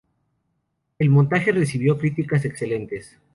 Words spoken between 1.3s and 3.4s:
recibió críticas excelentes.